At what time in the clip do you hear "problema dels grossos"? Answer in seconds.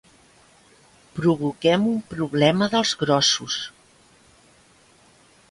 2.15-3.61